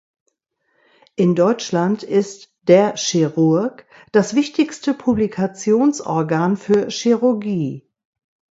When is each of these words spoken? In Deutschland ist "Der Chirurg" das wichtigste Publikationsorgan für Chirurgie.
In 1.15 1.35
Deutschland 1.35 2.01
ist 2.01 2.51
"Der 2.63 2.95
Chirurg" 2.95 3.85
das 4.11 4.33
wichtigste 4.35 4.95
Publikationsorgan 4.95 6.57
für 6.57 6.87
Chirurgie. 6.89 7.85